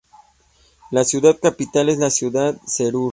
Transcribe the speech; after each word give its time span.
La 0.89 1.03
ciudad 1.03 1.37
capital 1.39 1.89
es 1.89 1.99
la 1.99 2.09
ciudad 2.09 2.55
de 2.55 2.59
Şərur. 2.65 3.09